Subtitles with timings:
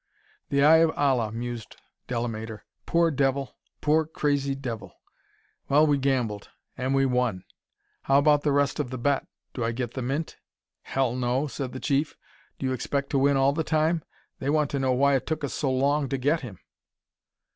[0.49, 1.75] "The Eye of Allah," mused
[2.07, 2.65] Delamater.
[2.87, 4.95] "Poor devil poor, crazy devil.
[5.69, 7.43] Well, we gambled and we won.
[8.01, 9.27] How about the rest of the bet?
[9.53, 10.37] Do I get the Mint?"
[10.81, 12.15] "Hell, no!" said the Chief.
[12.57, 14.03] "Do you expect to win all the time?
[14.39, 16.57] They want to know why it took us so long to get him.